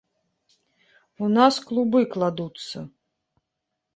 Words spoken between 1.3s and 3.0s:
нас клубы кладуцца!